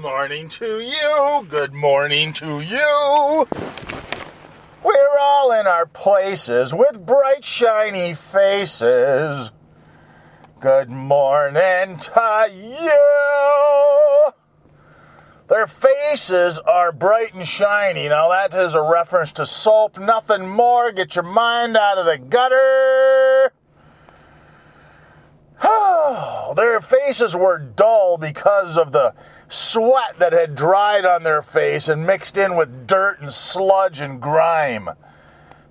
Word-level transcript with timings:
morning 0.00 0.48
to 0.48 0.80
you. 0.80 1.46
Good 1.48 1.72
morning 1.74 2.32
to 2.34 2.60
you. 2.60 3.48
We're 4.82 5.18
all 5.20 5.52
in 5.52 5.66
our 5.66 5.86
places 5.86 6.74
with 6.74 7.04
bright, 7.04 7.44
shiny 7.44 8.14
faces. 8.14 9.50
Good 10.60 10.90
morning 10.90 11.98
to 11.98 12.50
you. 12.52 14.32
Their 15.48 15.66
faces 15.66 16.58
are 16.58 16.90
bright 16.90 17.34
and 17.34 17.46
shiny. 17.46 18.08
Now, 18.08 18.30
that 18.30 18.54
is 18.54 18.74
a 18.74 18.82
reference 18.82 19.32
to 19.32 19.46
soap, 19.46 19.98
nothing 19.98 20.48
more. 20.48 20.90
Get 20.90 21.14
your 21.14 21.24
mind 21.24 21.76
out 21.76 21.98
of 21.98 22.06
the 22.06 22.18
gutter. 22.18 23.52
their 26.56 26.80
faces 26.80 27.34
were 27.36 27.58
dull 27.58 28.18
because 28.18 28.76
of 28.76 28.92
the 28.92 29.14
sweat 29.54 30.18
that 30.18 30.32
had 30.32 30.54
dried 30.54 31.04
on 31.04 31.22
their 31.22 31.42
face 31.42 31.88
and 31.88 32.06
mixed 32.06 32.36
in 32.36 32.56
with 32.56 32.86
dirt 32.86 33.20
and 33.20 33.32
sludge 33.32 34.00
and 34.00 34.20
grime. 34.20 34.88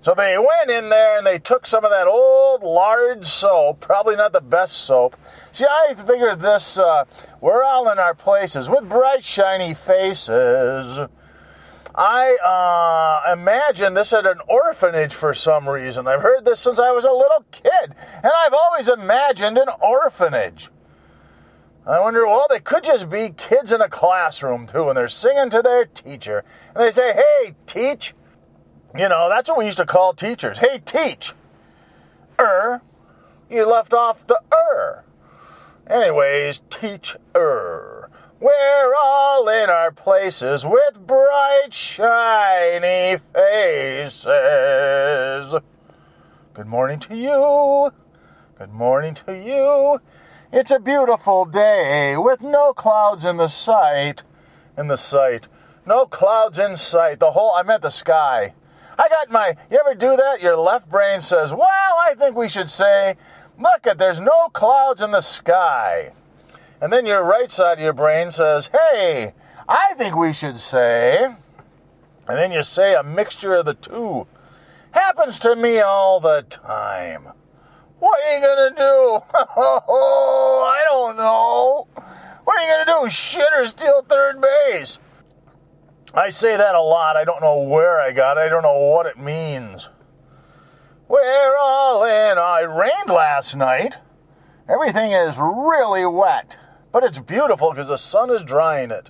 So 0.00 0.14
they 0.14 0.36
went 0.36 0.70
in 0.70 0.90
there 0.90 1.16
and 1.16 1.26
they 1.26 1.38
took 1.38 1.66
some 1.66 1.84
of 1.84 1.90
that 1.90 2.06
old 2.06 2.62
lard 2.62 3.26
soap, 3.26 3.80
probably 3.80 4.16
not 4.16 4.32
the 4.32 4.40
best 4.40 4.84
soap. 4.84 5.16
See, 5.52 5.64
I 5.64 5.94
figured 5.94 6.40
this, 6.40 6.78
uh, 6.78 7.04
we're 7.40 7.62
all 7.62 7.90
in 7.90 7.98
our 7.98 8.14
places 8.14 8.68
with 8.68 8.88
bright, 8.88 9.24
shiny 9.24 9.72
faces. 9.72 11.08
I 11.94 12.36
uh, 12.36 13.32
imagine 13.32 13.94
this 13.94 14.12
at 14.12 14.26
an 14.26 14.40
orphanage 14.48 15.14
for 15.14 15.32
some 15.32 15.68
reason. 15.68 16.06
I've 16.06 16.22
heard 16.22 16.44
this 16.44 16.60
since 16.60 16.78
I 16.78 16.90
was 16.90 17.04
a 17.04 17.12
little 17.12 17.44
kid, 17.52 17.94
and 18.16 18.32
I've 18.34 18.52
always 18.52 18.88
imagined 18.88 19.58
an 19.58 19.68
orphanage. 19.80 20.70
I 21.86 22.00
wonder, 22.00 22.26
well, 22.26 22.46
they 22.48 22.60
could 22.60 22.82
just 22.82 23.10
be 23.10 23.28
kids 23.36 23.70
in 23.70 23.82
a 23.82 23.90
classroom 23.90 24.66
too, 24.66 24.88
and 24.88 24.96
they're 24.96 25.08
singing 25.08 25.50
to 25.50 25.60
their 25.60 25.84
teacher, 25.84 26.42
and 26.74 26.82
they 26.82 26.90
say, 26.90 27.12
"Hey, 27.12 27.54
teach," 27.66 28.14
you 28.96 29.06
know, 29.08 29.28
that's 29.28 29.50
what 29.50 29.58
we 29.58 29.66
used 29.66 29.76
to 29.76 29.84
call 29.84 30.14
teachers. 30.14 30.60
Hey, 30.60 30.80
teach. 30.82 31.34
Er, 32.40 32.80
you 33.50 33.66
left 33.66 33.92
off 33.92 34.26
the 34.26 34.40
er. 34.52 35.04
Anyways, 35.86 36.62
teach 36.70 37.16
er. 37.36 38.08
We're 38.40 38.94
all 39.02 39.46
in 39.48 39.68
our 39.68 39.92
places 39.92 40.64
with 40.64 41.06
bright, 41.06 41.68
shiny 41.72 43.18
faces. 43.34 44.24
Good 46.54 46.66
morning 46.66 46.98
to 47.00 47.14
you. 47.14 47.92
Good 48.58 48.72
morning 48.72 49.14
to 49.26 49.36
you. 49.36 50.00
It's 50.56 50.70
a 50.70 50.78
beautiful 50.78 51.46
day 51.46 52.16
with 52.16 52.44
no 52.44 52.72
clouds 52.72 53.24
in 53.24 53.38
the 53.38 53.48
sight. 53.48 54.22
In 54.78 54.86
the 54.86 54.96
sight. 54.96 55.48
No 55.84 56.06
clouds 56.06 56.60
in 56.60 56.76
sight. 56.76 57.18
The 57.18 57.32
whole, 57.32 57.52
I 57.56 57.64
meant 57.64 57.82
the 57.82 57.90
sky. 57.90 58.54
I 58.96 59.08
got 59.08 59.32
my, 59.32 59.56
you 59.68 59.80
ever 59.80 59.96
do 59.96 60.16
that? 60.16 60.40
Your 60.40 60.56
left 60.56 60.88
brain 60.88 61.22
says, 61.22 61.50
well, 61.50 61.98
I 62.06 62.14
think 62.16 62.36
we 62.36 62.48
should 62.48 62.70
say, 62.70 63.16
look 63.58 63.84
at, 63.84 63.98
there's 63.98 64.20
no 64.20 64.48
clouds 64.52 65.02
in 65.02 65.10
the 65.10 65.22
sky. 65.22 66.12
And 66.80 66.92
then 66.92 67.04
your 67.04 67.24
right 67.24 67.50
side 67.50 67.78
of 67.78 67.84
your 67.84 67.92
brain 67.92 68.30
says, 68.30 68.70
hey, 68.72 69.34
I 69.68 69.94
think 69.94 70.14
we 70.14 70.32
should 70.32 70.60
say. 70.60 71.34
And 72.28 72.38
then 72.38 72.52
you 72.52 72.62
say 72.62 72.94
a 72.94 73.02
mixture 73.02 73.54
of 73.54 73.64
the 73.64 73.74
two. 73.74 74.28
Happens 74.92 75.40
to 75.40 75.56
me 75.56 75.80
all 75.80 76.20
the 76.20 76.42
time. 76.48 77.30
What 78.04 78.18
are 78.22 78.34
you 78.34 78.40
going 78.42 78.70
to 78.70 78.76
do? 78.76 79.24
Oh, 79.56 80.74
I 80.76 80.84
don't 80.84 81.16
know. 81.16 81.88
What 82.44 82.60
are 82.60 82.62
you 82.62 82.74
going 82.74 82.86
to 82.86 83.04
do? 83.06 83.10
Shit 83.10 83.48
or 83.56 83.64
steal 83.66 84.02
third 84.02 84.42
base? 84.42 84.98
I 86.12 86.28
say 86.28 86.54
that 86.54 86.74
a 86.74 86.82
lot. 86.82 87.16
I 87.16 87.24
don't 87.24 87.40
know 87.40 87.60
where 87.60 87.98
I 87.98 88.12
got 88.12 88.36
it. 88.36 88.40
I 88.40 88.48
don't 88.50 88.62
know 88.62 88.76
what 88.76 89.06
it 89.06 89.18
means. 89.18 89.88
We're 91.08 91.56
all 91.58 92.04
in. 92.04 92.36
Oh, 92.36 92.42
I 92.42 92.60
rained 92.60 93.08
last 93.08 93.56
night. 93.56 93.96
Everything 94.68 95.12
is 95.12 95.38
really 95.38 96.04
wet. 96.04 96.58
But 96.92 97.04
it's 97.04 97.18
beautiful 97.18 97.70
because 97.70 97.88
the 97.88 97.96
sun 97.96 98.28
is 98.28 98.42
drying 98.42 98.90
it. 98.90 99.08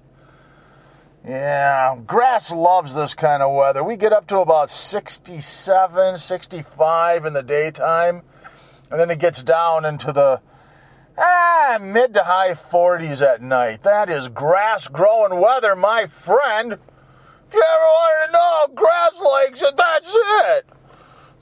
Yeah, 1.26 1.96
grass 2.06 2.52
loves 2.52 2.94
this 2.94 3.12
kind 3.12 3.42
of 3.42 3.56
weather. 3.56 3.82
We 3.82 3.96
get 3.96 4.12
up 4.12 4.28
to 4.28 4.38
about 4.38 4.70
67, 4.70 6.16
65 6.16 7.24
in 7.24 7.32
the 7.32 7.42
daytime, 7.42 8.22
and 8.90 9.00
then 9.00 9.10
it 9.10 9.18
gets 9.18 9.42
down 9.42 9.84
into 9.84 10.12
the 10.12 10.40
ah, 11.18 11.78
mid 11.80 12.14
to 12.14 12.22
high 12.22 12.54
40s 12.54 13.22
at 13.22 13.42
night. 13.42 13.82
That 13.82 14.08
is 14.08 14.28
grass 14.28 14.88
growing 14.88 15.40
weather, 15.40 15.74
my 15.74 16.06
friend. 16.06 16.72
If 16.72 17.54
you 17.54 17.62
ever 17.62 17.84
want 17.84 18.26
to 18.26 18.32
know 18.32 18.74
grass 18.74 19.20
likes 19.20 19.62
it, 19.62 19.76
that's 19.76 20.10
it. 20.14 20.66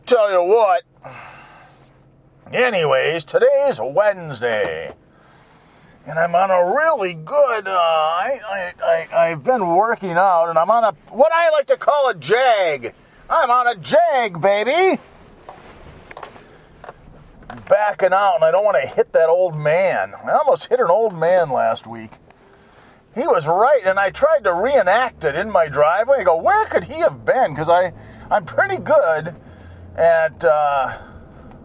Tell 0.07 0.31
you 0.31 0.43
what. 0.43 0.83
Anyways, 2.53 3.25
today's 3.25 3.81
Wednesday 3.81 4.95
and 6.07 6.19
I'm 6.19 6.35
on 6.35 6.51
a 6.51 6.75
really 6.75 7.15
good. 7.15 7.67
Uh, 7.67 7.71
I, 7.71 8.41
I, 8.83 9.09
I 9.13 9.29
have 9.29 9.45
been 9.45 9.67
working 9.67 10.13
out, 10.13 10.49
and 10.49 10.59
I'm 10.59 10.71
on 10.71 10.85
a 10.85 10.93
what 11.15 11.33
I 11.33 11.51
like 11.51 11.67
to 11.69 11.77
call 11.77 12.09
a 12.09 12.15
jag. 12.15 12.95
I'm 13.31 13.51
on 13.51 13.69
a 13.69 13.77
jag, 13.77 14.41
baby. 14.41 15.01
Backing 17.69 18.13
out, 18.13 18.37
and 18.37 18.45
I 18.45 18.51
don't 18.51 18.65
want 18.65 18.77
to 18.83 18.89
hit 18.89 19.13
that 19.13 19.29
old 19.29 19.57
man. 19.57 20.15
I 20.25 20.33
almost 20.33 20.67
hit 20.67 20.81
an 20.81 20.91
old 20.91 21.15
man 21.15 21.51
last 21.51 21.87
week. 21.87 22.11
He 23.15 23.27
was 23.27 23.47
right, 23.47 23.83
and 23.85 23.99
I 23.99 24.11
tried 24.11 24.45
to 24.45 24.53
reenact 24.55 25.25
it 25.25 25.35
in 25.37 25.51
my 25.51 25.69
driveway. 25.69 26.21
I 26.21 26.25
go, 26.25 26.37
where 26.37 26.65
could 26.67 26.85
he 26.85 26.95
have 26.95 27.25
been? 27.25 27.55
Because 27.55 27.69
I, 27.69 27.93
I'm 28.31 28.45
pretty 28.45 28.79
good 28.79 29.35
at. 29.97 30.45
Uh, 30.45 30.99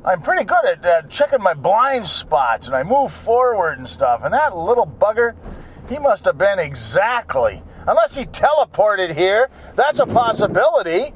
I'm 0.08 0.22
pretty 0.22 0.46
good 0.46 0.64
at 0.64 0.86
uh, 0.86 1.02
checking 1.10 1.42
my 1.42 1.54
blind 1.54 2.08
spots 2.08 2.68
and 2.68 2.76
I 2.76 2.84
move 2.84 3.12
forward 3.12 3.78
and 3.78 3.86
stuff. 3.86 4.22
And 4.24 4.34
that 4.34 4.56
little 4.56 4.88
bugger, 4.88 5.36
he 5.90 6.00
must 6.00 6.24
have 6.24 6.38
been 6.38 6.60
exactly, 6.60 7.62
unless 7.86 8.16
he 8.16 8.26
teleported 8.26 9.14
here, 9.14 9.50
that's 9.76 10.00
a 10.00 10.06
possibility. 10.06 11.14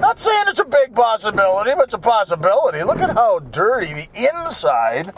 Not 0.00 0.18
saying 0.18 0.44
it's 0.48 0.60
a 0.60 0.64
big 0.64 0.94
possibility, 0.94 1.72
but 1.74 1.84
it's 1.84 1.94
a 1.94 1.98
possibility. 1.98 2.82
Look 2.82 3.00
at 3.00 3.14
how 3.14 3.40
dirty 3.40 3.92
the 3.92 4.08
inside, 4.14 5.12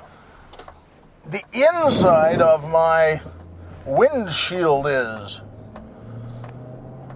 the 1.24 1.44
inside 1.52 2.42
of 2.42 2.68
my 2.68 3.20
windshield 3.86 4.88
is. 4.88 5.40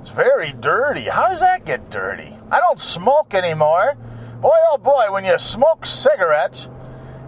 It's 0.00 0.10
very 0.10 0.52
dirty. 0.52 1.02
How 1.02 1.28
does 1.28 1.40
that 1.40 1.64
get 1.64 1.90
dirty? 1.90 2.32
I 2.52 2.60
don't 2.60 2.78
smoke 2.78 3.34
anymore. 3.34 3.96
Boy, 4.40 4.56
oh 4.70 4.78
boy, 4.78 5.10
when 5.10 5.24
you 5.24 5.36
smoke 5.36 5.84
cigarettes 5.84 6.68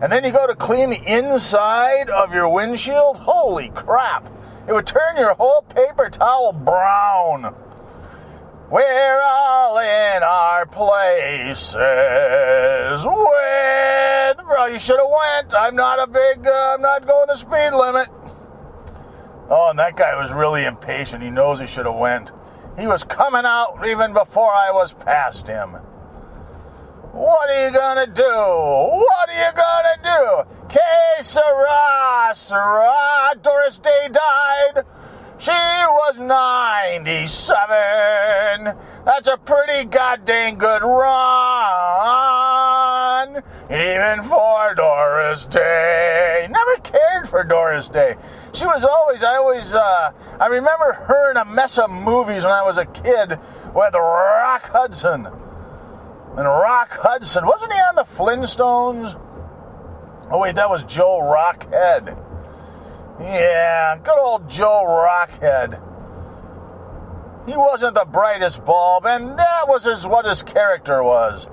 and 0.00 0.12
then 0.12 0.22
you 0.22 0.30
go 0.30 0.46
to 0.46 0.54
clean 0.54 0.90
the 0.90 1.02
inside 1.02 2.10
of 2.10 2.32
your 2.32 2.48
windshield, 2.48 3.16
holy 3.16 3.70
crap, 3.70 4.30
it 4.68 4.72
would 4.72 4.86
turn 4.86 5.16
your 5.16 5.34
whole 5.34 5.62
paper 5.62 6.08
towel 6.08 6.52
brown. 6.52 7.56
We're 8.70 9.22
all 9.22 9.78
in 9.78 10.22
our 10.22 10.66
places 10.66 11.74
with. 13.02 14.46
Bro, 14.46 14.66
you 14.66 14.78
should 14.78 14.98
have 14.98 15.08
went. 15.08 15.54
I'm 15.54 15.74
not 15.74 15.98
a 15.98 16.06
big. 16.06 16.46
Uh, 16.46 16.74
I'm 16.74 16.82
not 16.82 17.06
going 17.06 17.28
the 17.28 17.36
speed 17.36 17.72
limit. 17.72 18.08
Oh, 19.48 19.70
and 19.70 19.78
that 19.78 19.96
guy 19.96 20.20
was 20.20 20.32
really 20.32 20.64
impatient. 20.64 21.22
He 21.22 21.30
knows 21.30 21.58
he 21.58 21.66
should 21.66 21.86
have 21.86 21.94
went. 21.94 22.30
He 22.78 22.86
was 22.86 23.04
coming 23.04 23.46
out 23.46 23.86
even 23.86 24.12
before 24.12 24.52
I 24.52 24.70
was 24.70 24.92
past 24.92 25.46
him. 25.46 25.70
What 27.12 27.48
are 27.48 27.66
you 27.66 27.72
gonna 27.74 28.06
do? 28.06 28.22
What 28.22 29.30
are 29.30 29.46
you 29.46 29.52
gonna 29.56 29.96
do? 30.04 30.44
Que 30.68 31.22
sera, 31.22 32.32
sera. 32.34 33.34
Doris 33.42 33.78
Day 33.78 34.10
died. 34.12 34.84
She 35.40 35.52
was 35.52 36.18
97. 36.18 38.76
That's 39.04 39.28
a 39.28 39.36
pretty 39.36 39.84
goddamn 39.88 40.56
good 40.56 40.82
run. 40.82 41.04
Even 43.70 44.24
for 44.28 44.74
Doris 44.74 45.44
Day. 45.44 46.48
Never 46.50 46.74
cared 46.82 47.28
for 47.28 47.44
Doris 47.44 47.86
Day. 47.86 48.16
She 48.52 48.66
was 48.66 48.84
always, 48.84 49.22
I 49.22 49.36
always, 49.36 49.72
uh, 49.72 50.10
I 50.40 50.46
remember 50.46 50.92
her 50.92 51.30
in 51.30 51.36
a 51.36 51.44
mess 51.44 51.78
of 51.78 51.88
movies 51.88 52.42
when 52.42 52.50
I 52.50 52.64
was 52.64 52.76
a 52.76 52.86
kid 52.86 53.38
with 53.74 53.94
Rock 53.94 54.64
Hudson. 54.64 55.26
And 55.26 56.48
Rock 56.48 56.90
Hudson, 56.90 57.46
wasn't 57.46 57.72
he 57.72 57.78
on 57.78 57.94
the 57.94 58.02
Flintstones? 58.02 59.14
Oh, 60.32 60.40
wait, 60.40 60.56
that 60.56 60.68
was 60.68 60.82
Joe 60.82 61.20
Rockhead. 61.22 62.24
Yeah, 63.20 63.98
good 64.02 64.18
old 64.18 64.48
Joe 64.48 64.84
Rockhead. 64.86 65.80
He 67.48 67.56
wasn't 67.56 67.94
the 67.94 68.04
brightest 68.04 68.64
bulb, 68.64 69.06
and 69.06 69.38
that 69.38 69.66
was 69.66 69.84
his, 69.84 70.06
what 70.06 70.24
his 70.26 70.42
character 70.42 71.02
was. 71.02 71.46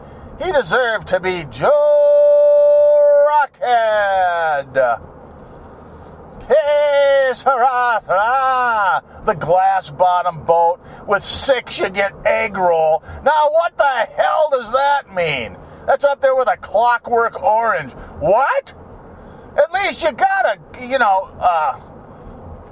He 0.44 0.51
deserved 0.51 1.07
to 1.09 1.19
be 1.19 1.45
Joe 1.50 3.25
Rockhead. 3.29 5.01
Que 6.41 6.75
Hurrah, 7.44 8.01
hurrah, 8.01 9.01
the 9.25 9.33
glass 9.33 9.89
bottom 9.89 10.44
boat. 10.44 10.79
With 11.07 11.23
six, 11.23 11.79
you 11.79 11.89
get 11.89 12.13
egg 12.25 12.56
roll. 12.57 13.03
Now, 13.23 13.50
what 13.50 13.77
the 13.77 14.07
hell 14.15 14.50
does 14.51 14.71
that 14.71 15.13
mean? 15.13 15.57
That's 15.88 16.06
up 16.06 16.21
there 16.21 16.35
with 16.35 16.47
a 16.47 16.57
clockwork 16.57 17.41
orange. 17.41 17.94
What? 18.19 18.73
At 19.57 19.71
least 19.71 20.03
you 20.03 20.11
gotta, 20.11 20.59
you 20.81 20.99
know, 20.99 21.29
uh, 21.39 21.79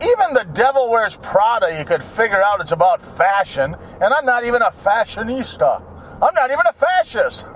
even 0.01 0.33
the 0.33 0.43
devil 0.53 0.89
wears 0.89 1.15
Prada, 1.15 1.77
you 1.77 1.85
could 1.85 2.03
figure 2.03 2.41
out 2.41 2.59
it's 2.59 2.71
about 2.71 3.01
fashion, 3.17 3.75
and 4.01 4.13
I'm 4.13 4.25
not 4.25 4.45
even 4.45 4.61
a 4.61 4.71
fashionista. 4.71 5.81
I'm 6.21 6.33
not 6.33 6.51
even 6.51 6.65
a 6.65 6.73
fascist. 6.73 7.45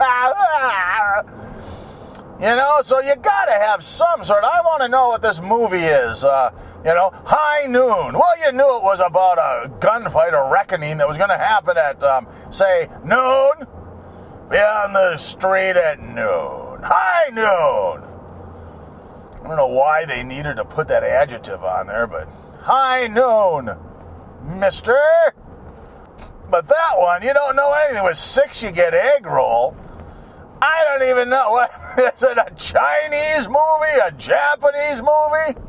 you 2.39 2.55
know, 2.55 2.81
so 2.83 3.01
you 3.01 3.15
gotta 3.15 3.53
have 3.53 3.83
some 3.83 4.23
sort. 4.23 4.43
I 4.43 4.61
want 4.61 4.81
to 4.81 4.87
know 4.87 5.09
what 5.09 5.21
this 5.21 5.41
movie 5.41 5.85
is. 5.85 6.23
Uh, 6.23 6.51
you 6.85 6.93
know, 6.93 7.11
High 7.25 7.65
Noon. 7.65 8.13
Well, 8.13 8.39
you 8.45 8.51
knew 8.51 8.77
it 8.77 8.83
was 8.83 8.99
about 8.99 9.37
a 9.37 9.69
gunfight, 9.79 10.33
a 10.33 10.49
reckoning 10.51 10.97
that 10.97 11.07
was 11.07 11.17
to 11.17 11.25
happen 11.25 11.77
at, 11.77 12.01
um, 12.03 12.27
say, 12.51 12.89
noon. 13.03 13.67
Be 14.49 14.57
on 14.57 14.93
the 14.93 15.17
street 15.17 15.75
at 15.75 16.01
noon. 16.01 16.81
High 16.83 17.29
noon. 17.33 18.16
I 19.39 19.47
don't 19.47 19.57
know 19.57 19.67
why 19.67 20.05
they 20.05 20.23
needed 20.23 20.55
to 20.55 20.65
put 20.65 20.87
that 20.87 21.03
adjective 21.03 21.63
on 21.63 21.87
there, 21.87 22.07
but 22.07 22.27
high 22.61 23.07
noon, 23.07 23.69
mister. 24.59 24.97
But 26.49 26.67
that 26.67 26.93
one, 26.97 27.23
you 27.23 27.33
don't 27.33 27.55
know 27.55 27.71
anything. 27.73 28.03
With 28.03 28.17
six, 28.17 28.63
you 28.63 28.71
get 28.71 28.93
egg 28.93 29.25
roll. 29.25 29.75
I 30.61 30.83
don't 30.85 31.09
even 31.09 31.29
know. 31.29 31.51
What, 31.51 31.71
is 32.15 32.23
it 32.23 32.37
a 32.37 32.51
Chinese 32.55 33.47
movie? 33.47 33.99
A 34.03 34.11
Japanese 34.11 35.01
movie? 35.01 35.59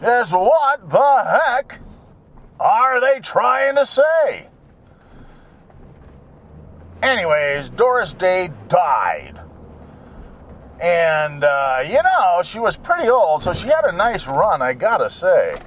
Just 0.00 0.32
what 0.32 0.88
the 0.90 1.40
heck 1.40 1.78
are 2.58 3.00
they 3.00 3.20
trying 3.20 3.76
to 3.76 3.86
say? 3.86 4.48
Anyways, 7.02 7.70
Doris 7.70 8.12
Day 8.12 8.50
died. 8.68 9.39
And, 10.80 11.44
uh, 11.44 11.84
you 11.84 12.02
know, 12.02 12.40
she 12.42 12.58
was 12.58 12.76
pretty 12.76 13.10
old, 13.10 13.42
so 13.42 13.52
she 13.52 13.66
had 13.66 13.84
a 13.84 13.92
nice 13.92 14.26
run, 14.26 14.62
I 14.62 14.72
gotta 14.72 15.10
say. 15.10 15.60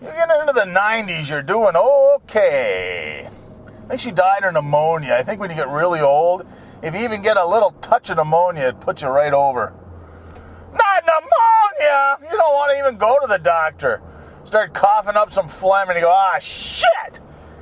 You 0.00 0.08
get 0.08 0.30
into 0.40 0.54
the 0.54 0.62
90s, 0.62 1.28
you're 1.28 1.42
doing 1.42 1.76
okay. 1.76 3.28
I 3.28 3.86
think 3.88 4.00
she 4.00 4.10
died 4.10 4.44
of 4.44 4.54
pneumonia. 4.54 5.14
I 5.14 5.22
think 5.22 5.40
when 5.40 5.50
you 5.50 5.56
get 5.56 5.68
really 5.68 6.00
old, 6.00 6.46
if 6.82 6.94
you 6.94 7.00
even 7.00 7.20
get 7.20 7.36
a 7.36 7.46
little 7.46 7.72
touch 7.82 8.08
of 8.08 8.16
pneumonia, 8.16 8.68
it 8.68 8.80
puts 8.80 9.02
you 9.02 9.08
right 9.08 9.32
over. 9.32 9.74
Not 10.72 11.04
pneumonia! 11.04 12.18
You 12.22 12.36
don't 12.36 12.54
want 12.54 12.72
to 12.72 12.78
even 12.78 12.96
go 12.96 13.18
to 13.20 13.26
the 13.26 13.38
doctor. 13.38 14.02
Start 14.44 14.72
coughing 14.72 15.16
up 15.16 15.32
some 15.32 15.48
phlegm 15.48 15.90
and 15.90 15.96
you 15.96 16.04
go, 16.04 16.10
ah, 16.10 16.38
shit! 16.38 17.20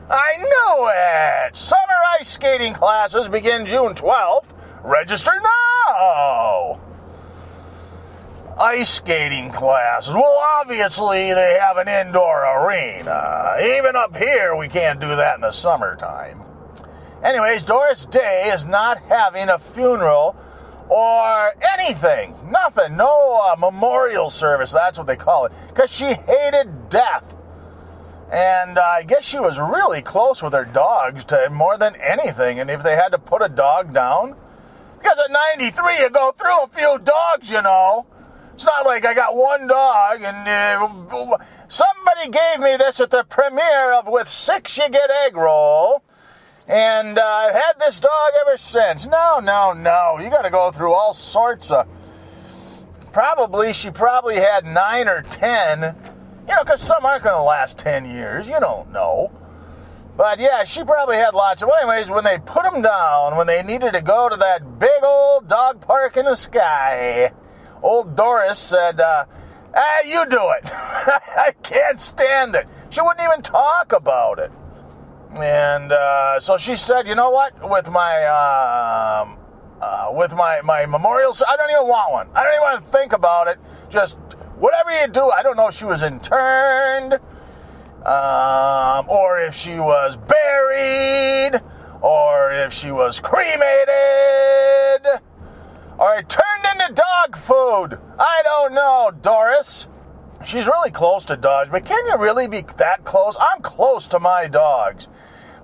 I 0.08 0.36
knew 0.38 0.90
it! 0.94 1.56
Summer 1.56 1.80
ice 2.20 2.28
skating 2.28 2.72
classes 2.72 3.28
begin 3.28 3.66
June 3.66 3.94
12th. 3.96 4.46
Register 4.84 5.32
now! 5.40 6.80
Ice 8.58 8.90
skating 8.90 9.50
classes. 9.50 10.12
Well, 10.12 10.38
obviously, 10.60 11.32
they 11.32 11.58
have 11.60 11.76
an 11.78 11.88
indoor 11.88 12.44
arena. 12.44 13.56
Even 13.62 13.96
up 13.96 14.16
here, 14.16 14.56
we 14.56 14.68
can't 14.68 15.00
do 15.00 15.16
that 15.16 15.36
in 15.36 15.40
the 15.40 15.52
summertime. 15.52 16.42
Anyways, 17.24 17.62
Doris 17.62 18.04
Day 18.06 18.50
is 18.52 18.64
not 18.64 18.98
having 19.08 19.48
a 19.48 19.58
funeral 19.58 20.36
or 20.88 21.52
anything. 21.78 22.34
Nothing. 22.50 22.96
No 22.96 23.40
uh, 23.40 23.56
memorial 23.56 24.30
service. 24.30 24.72
That's 24.72 24.98
what 24.98 25.06
they 25.06 25.16
call 25.16 25.46
it. 25.46 25.52
Because 25.68 25.90
she 25.90 26.06
hated 26.06 26.90
death. 26.90 27.24
And 28.32 28.78
uh, 28.78 28.82
I 28.82 29.02
guess 29.04 29.24
she 29.24 29.38
was 29.38 29.58
really 29.58 30.02
close 30.02 30.42
with 30.42 30.52
her 30.54 30.64
dogs 30.64 31.24
to 31.26 31.48
more 31.50 31.78
than 31.78 31.94
anything. 31.96 32.58
And 32.60 32.70
if 32.70 32.82
they 32.82 32.96
had 32.96 33.10
to 33.10 33.18
put 33.18 33.42
a 33.42 33.48
dog 33.48 33.94
down, 33.94 34.34
because 35.02 35.18
at 35.18 35.30
93 35.30 35.98
you 35.98 36.10
go 36.10 36.32
through 36.32 36.62
a 36.62 36.68
few 36.68 36.98
dogs, 36.98 37.50
you 37.50 37.60
know. 37.62 38.06
It's 38.54 38.64
not 38.64 38.86
like 38.86 39.04
I 39.04 39.14
got 39.14 39.34
one 39.34 39.66
dog 39.66 40.22
and 40.22 40.48
uh, 40.48 41.38
somebody 41.68 42.30
gave 42.30 42.60
me 42.60 42.76
this 42.76 43.00
at 43.00 43.10
the 43.10 43.24
premiere 43.24 43.92
of 43.92 44.06
With 44.06 44.28
Six 44.28 44.76
You 44.76 44.88
Get 44.88 45.10
Egg 45.26 45.36
Roll. 45.36 46.02
And 46.68 47.18
uh, 47.18 47.22
I've 47.22 47.54
had 47.54 47.72
this 47.80 47.98
dog 47.98 48.32
ever 48.40 48.56
since. 48.56 49.04
No, 49.04 49.40
no, 49.40 49.72
no. 49.72 50.18
You 50.20 50.30
got 50.30 50.42
to 50.42 50.50
go 50.50 50.70
through 50.70 50.92
all 50.92 51.12
sorts 51.12 51.70
of. 51.70 51.88
Probably, 53.12 53.72
she 53.72 53.90
probably 53.90 54.36
had 54.36 54.64
nine 54.64 55.08
or 55.08 55.22
ten 55.22 55.96
you 56.48 56.56
know, 56.56 56.64
because 56.64 56.82
some 56.82 57.04
aren't 57.06 57.22
going 57.22 57.36
to 57.36 57.42
last 57.42 57.78
10 57.78 58.04
years. 58.04 58.46
You 58.46 58.58
don't 58.58 58.90
know. 58.92 59.30
But 60.22 60.38
yeah, 60.38 60.62
she 60.62 60.84
probably 60.84 61.16
had 61.16 61.34
lots 61.34 61.64
of. 61.64 61.70
Anyways, 61.80 62.08
when 62.08 62.22
they 62.22 62.38
put 62.38 62.62
them 62.62 62.80
down, 62.80 63.36
when 63.36 63.48
they 63.48 63.60
needed 63.64 63.94
to 63.94 64.00
go 64.00 64.28
to 64.28 64.36
that 64.36 64.78
big 64.78 65.02
old 65.02 65.48
dog 65.48 65.80
park 65.80 66.16
in 66.16 66.26
the 66.26 66.36
sky, 66.36 67.32
old 67.82 68.14
Doris 68.14 68.56
said, 68.56 69.00
uh, 69.00 69.24
ah, 69.74 70.00
you 70.06 70.24
do 70.26 70.52
it. 70.60 70.72
I 70.72 71.52
can't 71.64 71.98
stand 71.98 72.54
it. 72.54 72.68
She 72.90 73.00
wouldn't 73.00 73.20
even 73.20 73.42
talk 73.42 73.92
about 73.92 74.38
it. 74.38 74.52
And 75.34 75.90
uh, 75.90 76.38
so 76.38 76.56
she 76.56 76.76
said, 76.76 77.08
you 77.08 77.16
know 77.16 77.30
what? 77.30 77.54
With 77.68 77.88
my 77.88 78.24
um, 78.26 79.38
uh, 79.80 80.12
with 80.12 80.34
my 80.34 80.60
my 80.60 80.86
memorial, 80.86 81.36
I 81.48 81.56
don't 81.56 81.70
even 81.70 81.88
want 81.88 82.12
one. 82.12 82.28
I 82.36 82.44
don't 82.44 82.52
even 82.52 82.62
want 82.62 82.84
to 82.84 82.90
think 82.92 83.12
about 83.12 83.48
it. 83.48 83.58
Just 83.90 84.14
whatever 84.56 84.92
you 84.92 85.08
do, 85.08 85.30
I 85.30 85.42
don't 85.42 85.56
know 85.56 85.66
if 85.66 85.74
she 85.74 85.84
was 85.84 86.00
interned, 86.00 87.18
um, 88.06 89.08
or 89.08 89.40
if 89.40 89.54
she 89.54 89.78
was 89.78 90.16
buried, 90.16 91.60
or 92.00 92.50
if 92.52 92.72
she 92.72 92.90
was 92.90 93.20
cremated, 93.20 93.60
or 95.98 96.22
turned 96.22 96.64
into 96.72 96.94
dog 96.94 97.36
food. 97.36 97.98
I 98.18 98.42
don't 98.42 98.74
know, 98.74 99.12
Doris. 99.22 99.86
She's 100.44 100.66
really 100.66 100.90
close 100.90 101.24
to 101.26 101.36
dogs, 101.36 101.70
but 101.70 101.84
can 101.84 102.04
you 102.06 102.18
really 102.18 102.48
be 102.48 102.64
that 102.78 103.04
close? 103.04 103.36
I'm 103.38 103.62
close 103.62 104.08
to 104.08 104.18
my 104.18 104.48
dogs. 104.48 105.06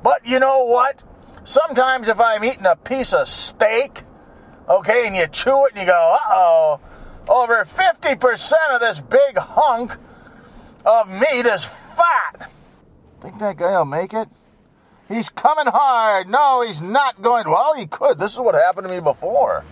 But 0.02 0.24
you 0.24 0.38
know 0.38 0.64
what? 0.64 1.02
Sometimes 1.44 2.08
if 2.08 2.20
I'm 2.20 2.44
eating 2.44 2.66
a 2.66 2.76
piece 2.76 3.12
of 3.12 3.26
steak, 3.26 4.04
okay, 4.68 5.06
and 5.06 5.16
you 5.16 5.26
chew 5.26 5.66
it 5.66 5.72
and 5.72 5.80
you 5.80 5.86
go, 5.86 6.16
uh 6.16 6.18
oh, 6.30 6.80
over 7.28 7.64
50% 7.64 8.52
of 8.70 8.80
this 8.80 9.00
big 9.00 9.36
hunk 9.36 9.96
of 10.84 11.08
meat 11.08 11.46
is 11.46 11.64
fat. 11.64 12.50
Think 13.20 13.38
that 13.40 13.56
guy 13.56 13.76
will 13.78 13.84
make 13.84 14.12
it? 14.12 14.28
He's 15.08 15.28
coming 15.28 15.66
hard. 15.66 16.28
No, 16.28 16.62
he's 16.62 16.80
not 16.80 17.22
going. 17.22 17.48
Well, 17.48 17.74
he 17.74 17.86
could. 17.86 18.18
This 18.18 18.32
is 18.32 18.38
what 18.38 18.54
happened 18.54 18.86
to 18.88 18.92
me 18.92 19.00
before. 19.00 19.64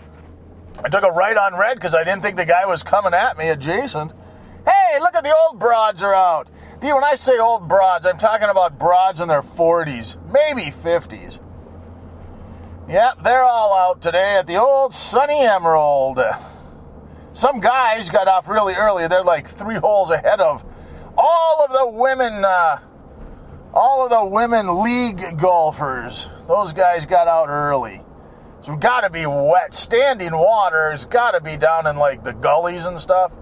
I 0.82 0.88
took 0.88 1.04
a 1.04 1.10
right 1.10 1.36
on 1.36 1.54
red 1.56 1.74
because 1.74 1.94
I 1.94 2.04
didn't 2.04 2.22
think 2.22 2.36
the 2.36 2.44
guy 2.44 2.66
was 2.66 2.82
coming 2.82 3.14
at 3.14 3.36
me 3.38 3.48
adjacent. 3.48 4.12
Hey, 4.66 4.98
look 5.00 5.14
at 5.14 5.22
the 5.22 5.34
old 5.34 5.58
broads 5.58 6.02
are 6.02 6.14
out. 6.14 6.50
Dude, 6.80 6.92
When 6.92 7.04
I 7.04 7.16
say 7.16 7.38
old 7.38 7.68
broads, 7.68 8.04
I'm 8.04 8.18
talking 8.18 8.48
about 8.48 8.78
broads 8.78 9.20
in 9.20 9.28
their 9.28 9.42
40s, 9.42 10.16
maybe 10.30 10.70
50s. 10.70 11.38
Yep, 12.88 13.22
they're 13.22 13.42
all 13.42 13.74
out 13.74 14.02
today 14.02 14.36
at 14.36 14.46
the 14.46 14.56
old 14.56 14.94
Sunny 14.94 15.40
Emerald. 15.40 16.20
Some 17.32 17.60
guys 17.60 18.10
got 18.10 18.28
off 18.28 18.48
really 18.48 18.74
early. 18.74 19.08
They're 19.08 19.24
like 19.24 19.48
three 19.48 19.76
holes 19.76 20.10
ahead 20.10 20.40
of 20.40 20.64
all 21.26 21.64
of 21.64 21.72
the 21.72 21.86
women, 21.88 22.44
uh, 22.44 22.78
all 23.74 24.04
of 24.04 24.10
the 24.10 24.24
women 24.24 24.82
league 24.82 25.38
golfers. 25.38 26.28
Those 26.46 26.72
guys 26.72 27.04
got 27.04 27.26
out 27.26 27.48
early. 27.48 28.00
So 28.62 28.72
we've 28.72 28.80
got 28.80 29.00
to 29.02 29.10
be 29.10 29.26
wet. 29.26 29.74
Standing 29.74 30.36
water 30.36 30.92
It's 30.92 31.04
got 31.04 31.32
to 31.32 31.40
be 31.40 31.56
down 31.56 31.86
in 31.86 31.96
like 31.96 32.22
the 32.24 32.32
gullies 32.32 32.84
and 32.84 33.00
stuff. 33.00 33.32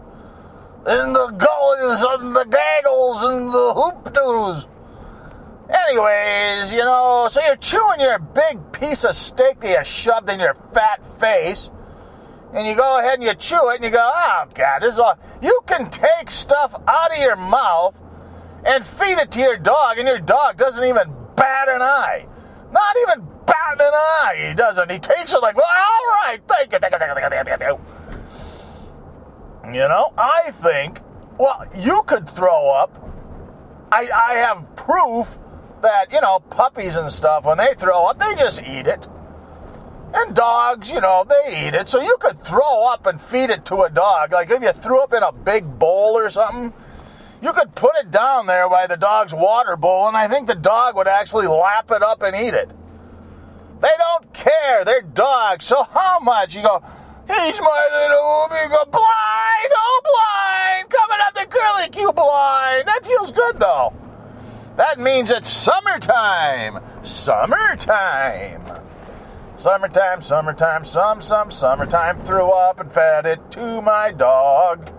In 0.86 1.12
the 1.12 1.28
gullies 1.28 2.02
and 2.02 2.36
the 2.36 2.44
gaggles 2.44 3.22
and 3.22 3.48
the 3.48 3.74
hoop 3.74 4.04
Anyways, 5.70 6.72
you 6.72 6.84
know, 6.84 7.28
so 7.30 7.40
you're 7.42 7.56
chewing 7.56 8.00
your 8.00 8.18
big 8.18 8.72
piece 8.72 9.04
of 9.04 9.16
steak 9.16 9.60
that 9.60 9.78
you 9.78 9.84
shoved 9.84 10.28
in 10.28 10.40
your 10.40 10.54
fat 10.72 11.04
face 11.18 11.70
and 12.54 12.66
you 12.66 12.74
go 12.74 12.98
ahead 13.00 13.14
and 13.14 13.24
you 13.24 13.34
chew 13.34 13.68
it 13.70 13.76
and 13.76 13.84
you 13.84 13.90
go, 13.90 14.10
oh 14.14 14.44
God, 14.54 14.80
this 14.80 14.94
is 14.94 14.98
all. 14.98 15.18
You 15.42 15.60
can 15.66 15.90
take 15.90 16.30
stuff 16.30 16.74
out 16.86 17.12
of 17.12 17.18
your 17.18 17.36
mouth 17.36 17.94
and 18.64 18.84
feed 18.84 19.18
it 19.18 19.30
to 19.32 19.40
your 19.40 19.58
dog, 19.58 19.98
and 19.98 20.08
your 20.08 20.20
dog 20.20 20.56
doesn't 20.56 20.84
even 20.84 21.12
bat 21.36 21.68
an 21.68 21.82
eye. 21.82 22.26
Not 22.72 22.96
even 23.02 23.26
bat 23.44 23.80
an 23.80 23.92
eye, 23.92 24.46
he 24.48 24.54
doesn't. 24.54 24.90
He 24.90 24.98
takes 24.98 25.34
it 25.34 25.42
like, 25.42 25.56
well, 25.56 25.66
all 25.68 26.06
right, 26.22 26.40
thank 26.48 26.72
you, 26.72 26.78
thank 26.78 26.92
you, 26.92 26.98
thank 26.98 27.14
you, 27.14 27.28
thank 27.28 27.48
you, 27.48 27.56
thank 27.56 27.78
you. 29.64 29.80
You 29.80 29.88
know, 29.88 30.12
I 30.16 30.50
think, 30.52 31.00
well, 31.38 31.66
you 31.76 32.02
could 32.06 32.30
throw 32.30 32.70
up. 32.70 33.00
I, 33.90 34.10
I 34.10 34.34
have 34.34 34.76
proof 34.76 35.38
that, 35.82 36.12
you 36.12 36.20
know, 36.20 36.38
puppies 36.38 36.96
and 36.96 37.12
stuff, 37.12 37.44
when 37.44 37.58
they 37.58 37.74
throw 37.76 38.06
up, 38.06 38.18
they 38.18 38.34
just 38.34 38.62
eat 38.62 38.86
it. 38.86 39.06
And 40.16 40.34
dogs, 40.34 40.88
you 40.88 41.00
know, 41.00 41.26
they 41.28 41.66
eat 41.66 41.74
it. 41.74 41.88
So 41.88 42.00
you 42.00 42.16
could 42.20 42.42
throw 42.44 42.86
up 42.86 43.06
and 43.06 43.20
feed 43.20 43.50
it 43.50 43.64
to 43.66 43.82
a 43.82 43.90
dog. 43.90 44.32
Like 44.32 44.48
if 44.50 44.62
you 44.62 44.72
threw 44.72 45.00
up 45.00 45.12
in 45.12 45.22
a 45.24 45.32
big 45.32 45.78
bowl 45.78 46.16
or 46.16 46.30
something, 46.30 46.72
You 47.44 47.52
could 47.52 47.74
put 47.74 47.90
it 48.00 48.10
down 48.10 48.46
there 48.46 48.70
by 48.70 48.86
the 48.86 48.96
dog's 48.96 49.34
water 49.34 49.76
bowl, 49.76 50.08
and 50.08 50.16
I 50.16 50.28
think 50.28 50.46
the 50.46 50.54
dog 50.54 50.96
would 50.96 51.06
actually 51.06 51.46
lap 51.46 51.90
it 51.90 52.02
up 52.02 52.22
and 52.22 52.34
eat 52.34 52.54
it. 52.54 52.70
They 53.82 53.90
don't 53.98 54.32
care. 54.32 54.82
They're 54.86 55.02
dogs. 55.02 55.66
So 55.66 55.82
how 55.82 56.20
much? 56.20 56.54
You 56.54 56.62
go, 56.62 56.82
he's 57.26 57.60
my 57.60 57.88
little 57.92 58.44
Ubi. 58.44 58.62
You 58.62 58.70
go, 58.70 58.84
blind, 58.86 59.72
oh, 59.76 60.00
blind, 60.08 60.88
coming 60.88 61.18
up 61.20 61.34
the 61.34 61.44
curly 61.54 61.90
Q 61.90 62.12
blind. 62.12 62.88
That 62.88 63.04
feels 63.04 63.30
good, 63.30 63.60
though. 63.60 63.92
That 64.78 64.98
means 64.98 65.28
it's 65.30 65.50
summertime. 65.50 66.78
Summertime. 67.02 68.83
Summertime, 69.56 70.20
summertime, 70.20 70.84
some, 70.84 71.22
some, 71.22 71.50
summertime. 71.50 72.20
Threw 72.24 72.50
up 72.50 72.80
and 72.80 72.92
fed 72.92 73.24
it 73.24 73.52
to 73.52 73.80
my 73.80 74.10
dog 74.10 74.90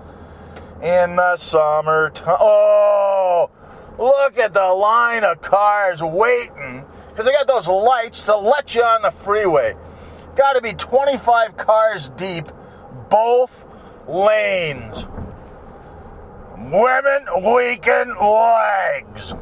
in 0.81 1.17
the 1.17 1.35
summertime. 1.35 2.37
Oh, 2.39 3.49
look 3.99 4.37
at 4.39 4.53
the 4.53 4.67
line 4.67 5.25
of 5.25 5.41
cars 5.41 6.01
waiting 6.01 6.85
because 7.09 7.25
they 7.25 7.33
got 7.33 7.47
those 7.47 7.67
lights 7.67 8.21
to 8.23 8.37
let 8.37 8.73
you 8.73 8.81
on 8.81 9.01
the 9.01 9.11
freeway. 9.11 9.75
Got 10.37 10.53
to 10.53 10.61
be 10.61 10.73
25 10.73 11.57
cars 11.57 12.09
deep, 12.15 12.45
both 13.09 13.51
lanes. 14.07 15.05
Women 16.57 17.25
weaken 17.43 18.15
legs. 18.19 19.33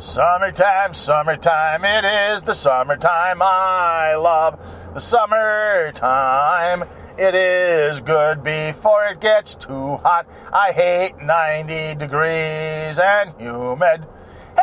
Summertime, 0.00 0.94
summertime, 0.94 1.84
it 1.84 2.04
is 2.04 2.44
the 2.44 2.54
summertime 2.54 3.42
I 3.42 4.14
love. 4.14 4.56
The 4.94 5.00
summertime, 5.00 6.84
it 7.18 7.34
is 7.34 8.00
good 8.02 8.44
before 8.44 9.06
it 9.06 9.20
gets 9.20 9.56
too 9.56 9.96
hot. 9.96 10.28
I 10.52 10.70
hate 10.70 11.18
90 11.20 11.96
degrees 11.96 13.00
and 13.00 13.34
humid. 13.40 14.06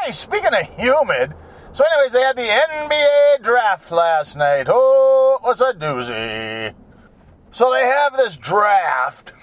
Hey, 0.01 0.13
speaking 0.13 0.53
of 0.53 0.65
humid, 0.79 1.33
so 1.73 1.83
anyways, 1.83 2.13
they 2.13 2.21
had 2.21 2.37
the 2.37 2.43
NBA 2.43 3.43
draft 3.43 3.91
last 3.91 4.37
night. 4.37 4.67
Oh, 4.69 5.39
it 5.43 5.45
was 5.45 5.59
a 5.59 5.73
doozy. 5.73 6.73
So 7.51 7.73
they 7.73 7.83
have 7.83 8.15
this 8.15 8.37
draft, 8.37 9.33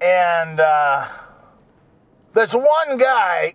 and 0.00 0.60
uh, 0.60 1.08
there's 2.34 2.54
one 2.54 2.98
guy 2.98 3.54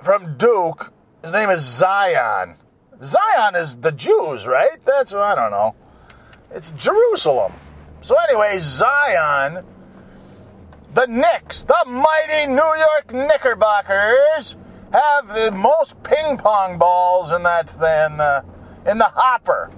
from 0.00 0.36
Duke. 0.38 0.92
His 1.24 1.32
name 1.32 1.48
is 1.48 1.62
Zion. 1.62 2.56
Zion 3.02 3.54
is 3.54 3.76
the 3.76 3.92
Jews, 3.92 4.46
right? 4.46 4.78
That's 4.84 5.14
I 5.14 5.34
don't 5.34 5.52
know. 5.52 5.74
It's 6.50 6.68
Jerusalem. 6.72 7.54
So 8.02 8.14
anyway, 8.28 8.58
Zion, 8.60 9.64
the 10.92 11.06
Knicks, 11.06 11.62
the 11.62 11.82
mighty 11.86 12.52
New 12.52 12.76
York 12.76 13.14
Knickerbockers, 13.14 14.56
have 14.92 15.28
the 15.28 15.50
most 15.50 16.02
ping 16.02 16.36
pong 16.36 16.76
balls 16.76 17.30
in 17.30 17.42
that 17.44 17.70
in 17.70 18.18
the, 18.18 18.44
in 18.84 18.98
the 18.98 19.08
hopper. 19.08 19.72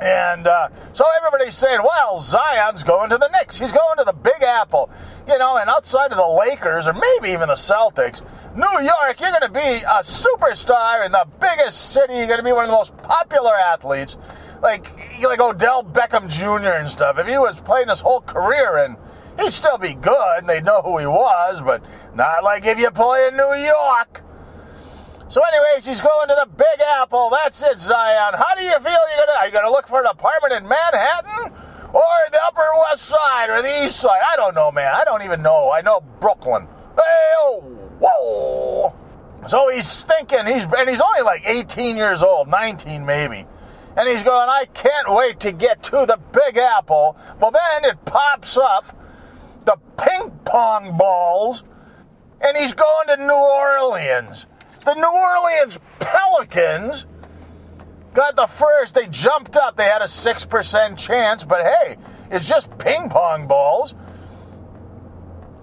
And 0.00 0.48
uh, 0.48 0.70
so 0.92 1.04
everybody's 1.18 1.56
saying, 1.56 1.82
well, 1.84 2.20
Zion's 2.20 2.82
going 2.82 3.10
to 3.10 3.18
the 3.18 3.28
Knicks. 3.28 3.56
He's 3.56 3.70
going 3.70 3.98
to 3.98 4.04
the 4.04 4.12
Big 4.12 4.42
Apple. 4.42 4.90
You 5.28 5.38
know, 5.38 5.56
and 5.56 5.70
outside 5.70 6.10
of 6.10 6.16
the 6.16 6.26
Lakers 6.26 6.88
or 6.88 6.94
maybe 6.94 7.32
even 7.32 7.46
the 7.46 7.54
Celtics, 7.54 8.20
New 8.54 8.80
York, 8.80 9.18
you're 9.18 9.30
going 9.30 9.42
to 9.42 9.48
be 9.48 9.82
a 9.82 10.00
superstar 10.04 11.04
in 11.04 11.10
the 11.10 11.26
biggest 11.40 11.90
city. 11.90 12.14
You're 12.14 12.28
going 12.28 12.38
to 12.38 12.44
be 12.44 12.52
one 12.52 12.64
of 12.64 12.70
the 12.70 12.76
most 12.76 12.96
popular 12.98 13.52
athletes. 13.52 14.16
Like, 14.62 15.20
like 15.20 15.40
Odell 15.40 15.82
Beckham 15.82 16.28
Jr. 16.28 16.68
and 16.68 16.88
stuff. 16.88 17.18
If 17.18 17.26
he 17.26 17.36
was 17.36 17.58
playing 17.60 17.88
his 17.88 17.98
whole 17.98 18.20
career 18.20 18.84
and 18.84 18.96
he'd 19.40 19.52
still 19.52 19.76
be 19.76 19.94
good 19.94 20.38
and 20.38 20.48
they'd 20.48 20.64
know 20.64 20.82
who 20.82 20.98
he 20.98 21.06
was, 21.06 21.62
but 21.62 21.82
not 22.14 22.44
like 22.44 22.64
if 22.64 22.78
you 22.78 22.92
play 22.92 23.26
in 23.26 23.36
New 23.36 23.54
York. 23.54 24.22
So, 25.28 25.42
anyways, 25.42 25.84
he's 25.84 26.00
going 26.00 26.28
to 26.28 26.36
the 26.38 26.48
Big 26.56 26.80
Apple. 27.00 27.30
That's 27.30 27.60
it, 27.60 27.80
Zion. 27.80 28.34
How 28.34 28.54
do 28.54 28.62
you 28.62 28.70
feel? 28.74 28.84
You're 28.84 29.26
gonna 29.26 29.38
are 29.40 29.46
you 29.46 29.52
gonna 29.52 29.70
look 29.70 29.88
for 29.88 29.98
an 29.98 30.06
apartment 30.06 30.52
in 30.52 30.68
Manhattan, 30.68 31.52
or 31.92 32.04
the 32.30 32.38
Upper 32.44 32.68
West 32.88 33.06
Side, 33.06 33.50
or 33.50 33.62
the 33.62 33.84
East 33.84 33.96
Side? 33.96 34.20
I 34.24 34.36
don't 34.36 34.54
know, 34.54 34.70
man. 34.70 34.92
I 34.94 35.02
don't 35.02 35.22
even 35.22 35.42
know. 35.42 35.72
I 35.72 35.80
know 35.80 36.02
Brooklyn. 36.20 36.68
Hey, 36.94 37.02
oh, 37.40 37.83
whoa. 38.06 38.94
So 39.46 39.68
he's 39.68 40.02
thinking. 40.02 40.46
He's 40.46 40.64
and 40.64 40.88
he's 40.88 41.00
only 41.00 41.22
like 41.22 41.42
18 41.46 41.96
years 41.96 42.22
old, 42.22 42.48
19 42.48 43.04
maybe. 43.04 43.46
And 43.96 44.08
he's 44.08 44.22
going, 44.22 44.48
I 44.48 44.66
can't 44.74 45.12
wait 45.12 45.40
to 45.40 45.52
get 45.52 45.82
to 45.84 46.04
the 46.06 46.18
Big 46.32 46.58
Apple. 46.58 47.16
Well, 47.40 47.52
then 47.52 47.90
it 47.90 48.04
pops 48.04 48.56
up 48.56 48.96
the 49.64 49.76
ping 49.96 50.30
pong 50.44 50.96
balls, 50.96 51.62
and 52.40 52.56
he's 52.56 52.74
going 52.74 53.06
to 53.08 53.16
New 53.16 53.32
Orleans 53.32 54.46
the 54.84 54.94
New 54.94 55.10
Orleans 55.10 55.78
Pelicans 55.98 57.06
got 58.12 58.36
the 58.36 58.46
first. 58.46 58.94
They 58.94 59.06
jumped 59.06 59.56
up. 59.56 59.76
They 59.76 59.84
had 59.84 60.02
a 60.02 60.06
6% 60.06 60.98
chance, 60.98 61.44
but 61.44 61.64
hey, 61.64 61.96
it's 62.30 62.46
just 62.46 62.76
ping 62.78 63.08
pong 63.08 63.46
balls. 63.46 63.94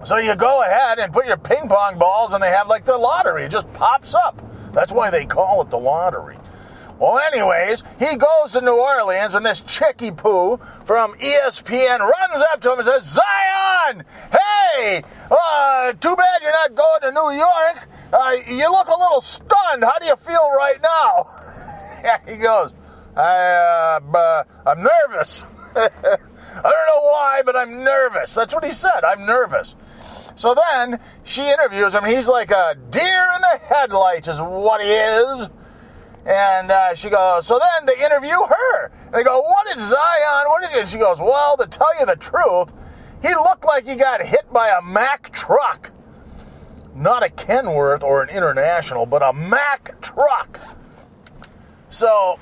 So 0.04 0.18
you 0.18 0.34
go 0.34 0.62
ahead 0.62 0.98
and 0.98 1.12
put 1.12 1.26
your 1.26 1.36
ping 1.36 1.68
pong 1.68 1.98
balls, 1.98 2.32
and 2.32 2.42
they 2.42 2.50
have 2.50 2.68
like 2.68 2.84
the 2.84 2.96
lottery. 2.96 3.44
It 3.44 3.50
just 3.50 3.72
pops 3.72 4.14
up. 4.14 4.42
That's 4.72 4.90
why 4.90 5.10
they 5.10 5.26
call 5.26 5.62
it 5.62 5.70
the 5.70 5.78
lottery. 5.78 6.38
Well, 6.98 7.18
anyways, 7.18 7.82
he 7.98 8.16
goes 8.16 8.52
to 8.52 8.60
New 8.60 8.76
Orleans, 8.76 9.34
and 9.34 9.44
this 9.44 9.60
chicky 9.60 10.10
poo 10.10 10.60
from 10.84 11.14
ESPN 11.14 11.98
runs 11.98 12.44
up 12.52 12.60
to 12.62 12.72
him 12.72 12.78
and 12.78 12.86
says, 12.86 13.04
Zion, 13.04 14.04
hey, 14.30 15.02
uh, 15.30 15.92
too 15.94 16.16
bad 16.16 16.42
you're 16.42 16.52
not 16.52 16.74
going 16.74 17.00
to 17.02 17.10
New 17.12 17.30
York. 17.36 17.88
Uh, 18.12 18.36
you 18.46 18.70
look 18.70 18.88
a 18.88 18.98
little 18.98 19.20
stunned. 19.20 19.82
How 19.82 19.98
do 19.98 20.06
you 20.06 20.16
feel 20.16 20.50
right 20.50 20.80
now? 20.82 21.38
He 22.26 22.36
goes, 22.36 22.74
I, 23.16 24.00
uh, 24.12 24.44
I'm 24.66 24.82
nervous. 24.82 25.44
I 25.76 25.88
don't 26.62 26.86
know 26.86 27.02
why, 27.02 27.42
but 27.44 27.56
I'm 27.56 27.84
nervous. 27.84 28.34
That's 28.34 28.52
what 28.52 28.64
he 28.64 28.72
said. 28.72 29.04
I'm 29.04 29.24
nervous. 29.24 29.74
So 30.34 30.54
then 30.54 31.00
she 31.24 31.42
interviews 31.42 31.94
him. 31.94 32.04
He's 32.04 32.28
like 32.28 32.50
a 32.50 32.76
deer 32.90 33.26
in 33.34 33.40
the 33.42 33.60
headlights, 33.64 34.28
is 34.28 34.40
what 34.40 34.80
he 34.80 34.90
is. 34.90 35.48
And 36.24 36.70
uh, 36.70 36.94
she 36.94 37.10
goes, 37.10 37.46
so 37.46 37.58
then 37.58 37.86
they 37.86 38.04
interview 38.04 38.36
her. 38.36 38.92
And 39.06 39.14
they 39.14 39.24
go, 39.24 39.40
what 39.40 39.76
is 39.76 39.82
Zion? 39.82 40.46
What 40.46 40.64
is 40.64 40.74
it? 40.74 40.88
She 40.88 40.98
goes, 40.98 41.18
well, 41.18 41.56
to 41.56 41.66
tell 41.66 41.98
you 41.98 42.06
the 42.06 42.16
truth, 42.16 42.72
he 43.20 43.34
looked 43.34 43.64
like 43.64 43.86
he 43.86 43.96
got 43.96 44.24
hit 44.24 44.52
by 44.52 44.68
a 44.68 44.82
Mack 44.82 45.32
truck 45.32 45.90
not 46.94 47.22
a 47.22 47.28
Kenworth 47.28 48.02
or 48.02 48.22
an 48.22 48.28
International, 48.28 49.06
but 49.06 49.22
a 49.22 49.32
Mack 49.32 50.00
truck. 50.00 50.60
So 51.90 52.38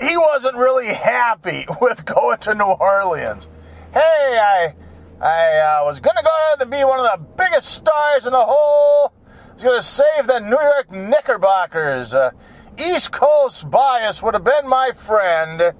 he 0.00 0.16
wasn't 0.16 0.56
really 0.56 0.88
happy 0.88 1.66
with 1.80 2.04
going 2.04 2.38
to 2.40 2.54
New 2.54 2.64
Orleans. 2.64 3.46
Hey, 3.92 4.38
I 4.40 4.74
I 5.20 5.80
uh, 5.80 5.84
was 5.84 6.00
going 6.00 6.16
to 6.16 6.22
go 6.22 6.30
there 6.48 6.64
to 6.64 6.70
be 6.70 6.82
one 6.82 6.98
of 6.98 7.04
the 7.04 7.26
biggest 7.36 7.68
stars 7.68 8.24
in 8.24 8.32
the 8.32 8.42
whole. 8.42 9.12
I 9.26 9.52
was 9.52 9.62
going 9.62 9.78
to 9.78 9.86
save 9.86 10.26
the 10.26 10.40
New 10.40 10.58
York 10.58 10.90
Knickerbockers. 10.90 12.14
Uh, 12.14 12.30
East 12.78 13.12
Coast 13.12 13.70
bias 13.70 14.22
would 14.22 14.32
have 14.32 14.44
been 14.44 14.66
my 14.66 14.92
friend. 14.92 15.74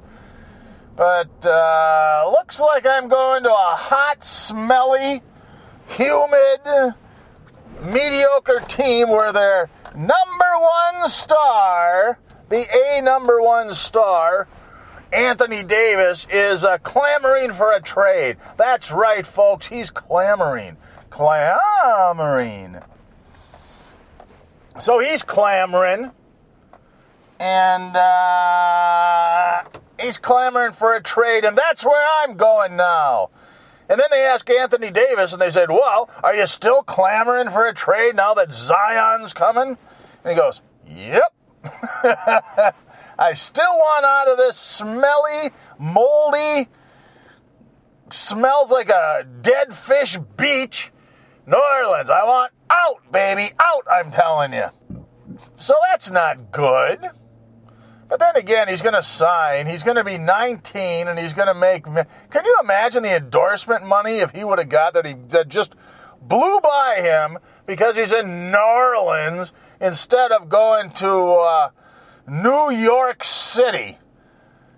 But 0.95 1.47
uh, 1.47 2.31
looks 2.31 2.61
like 2.61 2.85
I'm 2.85 3.09
going 3.09 3.45
to 3.45 3.49
a 3.51 3.77
hot, 3.79 4.23
smelly, 4.23 5.23
humid, 5.89 6.95
mediocre 7.83 8.61
team 8.69 9.09
where 9.09 9.33
their 9.33 9.71
number 9.95 10.53
one 10.59 11.09
star, 11.09 12.19
the 12.51 12.67
A 12.77 13.01
number 13.01 13.41
one 13.41 13.73
star, 13.73 14.49
Anthony 15.13 15.63
Davis, 15.63 16.27
is 16.31 16.65
uh, 16.65 16.79
clamoring 16.79 17.53
for 17.53 17.73
a 17.73 17.83
trade. 17.83 18.37
That's 18.57 18.91
right, 18.91 19.27
folks. 19.27 19.67
He's 19.67 19.91
clamoring. 19.91 20.77
Clamoring. 21.11 22.79
So 24.81 24.99
he's 25.01 25.23
clamoring. 25.23 26.13
And 27.41 27.97
uh, 27.97 29.63
he's 29.99 30.19
clamoring 30.19 30.73
for 30.73 30.95
a 30.95 31.03
trade. 31.03 31.45
And 31.45 31.57
that's 31.57 31.85
where 31.85 32.07
I'm 32.23 32.37
going 32.37 32.77
now. 32.77 33.31
And 33.89 33.99
then 33.99 34.07
they 34.13 34.25
asked 34.25 34.49
Anthony 34.49 34.93
Davis, 34.93 35.33
and 35.33 35.43
they 35.43 35.51
said, 35.51 35.69
Well, 35.69 36.09
are 36.23 36.33
you 36.33 36.47
still 36.47 36.83
clamoring 36.85 37.51
for 37.51 37.67
a 37.67 37.75
trade 37.75 38.15
now 38.15 38.35
that 38.35 38.53
Zion's 38.53 39.33
coming? 39.33 39.77
And 40.25 40.33
he 40.33 40.35
goes, 40.37 40.61
Yep. 40.87 41.35
I 43.21 43.35
still 43.35 43.77
want 43.77 44.07
out 44.07 44.29
of 44.29 44.39
this 44.39 44.57
smelly, 44.57 45.51
moldy, 45.79 46.69
smells 48.11 48.71
like 48.71 48.89
a 48.89 49.27
dead 49.43 49.75
fish 49.75 50.17
beach, 50.39 50.91
New 51.47 51.59
Orleans. 51.59 52.09
I 52.09 52.25
want 52.25 52.53
out, 52.71 53.13
baby, 53.13 53.53
out, 53.61 53.85
I'm 53.93 54.11
telling 54.11 54.55
you. 54.55 54.69
So 55.57 55.75
that's 55.91 56.11
not 56.11 56.51
good. 56.51 57.11
But 58.09 58.21
then 58.21 58.37
again, 58.37 58.69
he's 58.69 58.81
going 58.81 58.95
to 58.95 59.03
sign. 59.03 59.67
He's 59.67 59.83
going 59.83 59.97
to 59.97 60.05
be 60.05 60.17
19, 60.17 61.07
and 61.07 61.19
he's 61.19 61.35
going 61.35 61.47
to 61.49 61.55
make. 61.55 61.85
Can 61.85 62.45
you 62.45 62.57
imagine 62.63 63.03
the 63.03 63.15
endorsement 63.15 63.87
money 63.87 64.17
if 64.17 64.31
he 64.31 64.45
would 64.45 64.59
have 64.59 64.71
got 64.71 64.95
that? 64.95 65.05
He 65.05 65.15
that 65.29 65.49
just 65.49 65.75
blew 66.23 66.59
by 66.61 67.01
him 67.03 67.39
because 67.67 67.97
he's 67.97 68.13
in 68.13 68.51
New 68.51 68.59
Orleans 68.59 69.53
instead 69.79 70.33
of 70.33 70.49
going 70.49 70.91
to 70.95 71.09
uh, 71.09 71.71
New 72.31 72.71
York 72.71 73.25
City. 73.25 73.99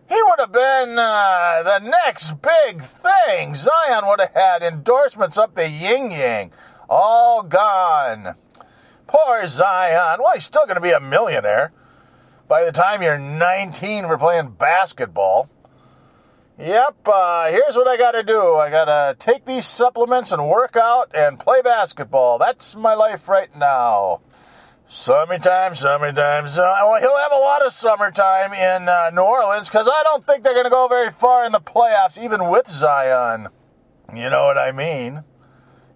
He 0.09 0.23
would 0.23 0.39
have 0.39 0.53
been 0.53 0.99
uh, 0.99 1.63
the 1.63 1.81
next 1.81 2.33
big 2.41 2.83
thing. 2.83 3.55
Zion 3.55 4.07
would 4.07 4.21
have 4.21 4.33
had 4.33 4.63
endorsements 4.63 5.37
up 5.37 5.55
the 5.55 5.69
yin 5.69 6.11
yang. 6.11 6.51
All 6.89 7.43
gone. 7.43 8.37
Poor 9.07 9.47
Zion. 9.47 10.21
Well, 10.23 10.33
he's 10.33 10.47
still 10.47 10.65
going 10.65 10.77
to 10.77 10.81
be 10.81 10.93
a 10.93 11.01
millionaire 11.01 11.73
by 12.49 12.65
the 12.65 12.73
time 12.73 13.03
you're 13.03 13.19
19 13.19 14.05
for 14.05 14.17
playing 14.17 14.53
basketball. 14.53 15.51
Yep, 16.59 17.07
uh, 17.07 17.51
here's 17.51 17.77
what 17.77 17.87
I 17.87 17.99
got 17.99 18.13
to 18.13 18.23
do. 18.23 18.55
I 18.55 18.71
got 18.71 18.87
to 18.87 19.15
take 19.19 19.45
these 19.45 19.67
supplements 19.67 20.33
and 20.33 20.49
work 20.49 20.77
out 20.77 21.11
and 21.15 21.39
play 21.39 21.61
basketball. 21.61 22.39
That's 22.39 22.75
my 22.75 22.95
life 22.95 23.29
right 23.29 23.55
now. 23.55 24.21
Summertime, 24.95 25.75
summertime. 25.75 26.47
So, 26.49 26.61
well, 26.63 27.01
he'll 27.01 27.17
have 27.17 27.33
a 27.33 27.37
lot 27.37 27.65
of 27.65 27.73
summertime 27.73 28.53
in 28.53 28.91
uh, 28.91 29.09
New 29.09 29.23
Orleans 29.23 29.67
because 29.67 29.89
I 29.89 30.03
don't 30.03 30.23
think 30.23 30.45
they're 30.45 30.53
going 30.53 30.67
to 30.67 30.71
go 30.71 30.87
very 30.87 31.11
far 31.11 31.47
in 31.47 31.53
the 31.53 31.61
playoffs, 31.61 32.23
even 32.23 32.51
with 32.51 32.69
Zion. 32.69 33.49
You 34.15 34.29
know 34.29 34.45
what 34.45 34.59
I 34.59 34.71
mean? 34.71 35.25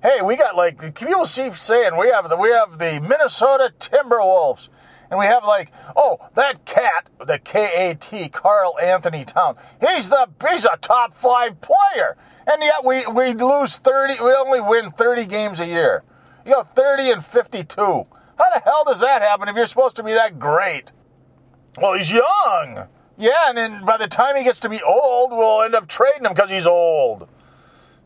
Hey, 0.03 0.23
we 0.23 0.37
got 0.37 0.57
like 0.57 0.95
people 0.95 1.27
keep 1.27 1.59
saying 1.59 1.99
we 1.99 2.09
have 2.09 2.31
the 2.31 2.39
we 2.39 2.49
have 2.49 2.79
the 2.79 2.99
Minnesota 3.01 3.71
Timberwolves, 3.79 4.71
and 5.11 5.21
we 5.21 5.27
have 5.27 5.45
like 5.45 5.73
oh 5.95 6.17
that 6.35 6.65
cat 6.65 7.11
the 7.27 7.39
K 7.39 7.91
A 7.91 7.95
T 7.97 8.31
Karl-Anthony 8.31 9.27
Town. 9.27 9.57
He's 9.79 10.09
the 10.09 10.27
he's 10.49 10.65
a 10.65 10.79
top 10.81 11.15
five 11.15 11.61
player, 11.61 12.17
and 12.47 12.63
yet 12.63 12.83
we 12.83 13.07
we 13.09 13.35
lose 13.35 13.77
thirty. 13.77 14.15
We 14.15 14.33
only 14.33 14.63
win 14.63 14.91
thirty 14.91 15.27
games 15.27 15.61
a 15.61 15.67
year. 15.67 16.03
You 16.47 16.53
know, 16.53 16.63
thirty 16.63 17.11
and 17.11 17.23
fifty 17.23 17.63
two. 17.63 18.07
How 18.39 18.51
the 18.53 18.61
hell 18.61 18.85
does 18.85 19.01
that 19.01 19.23
happen 19.23 19.49
if 19.49 19.57
you're 19.57 19.67
supposed 19.67 19.97
to 19.97 20.03
be 20.03 20.13
that 20.13 20.39
great? 20.39 20.91
Well, 21.79 21.95
he's 21.95 22.11
young. 22.11 22.87
Yeah, 23.19 23.49
and 23.49 23.57
then 23.57 23.85
by 23.85 23.97
the 23.97 24.09
time 24.09 24.37
he 24.37 24.45
gets 24.45 24.59
to 24.61 24.69
be 24.69 24.83
old, 24.83 25.31
we'll 25.31 25.63
end 25.63 25.75
up 25.75 25.89
trading 25.89 26.25
him 26.25 26.35
because 26.35 26.51
he's 26.51 26.67
old. 26.67 27.29